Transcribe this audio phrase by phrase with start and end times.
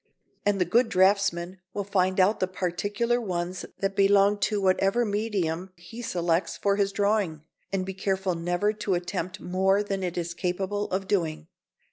[0.47, 5.73] And the good draughtsman will find out the particular ones that belong to whatever medium
[5.75, 10.33] he selects for his drawing, and be careful never to attempt more than it is
[10.33, 11.49] capable of doing.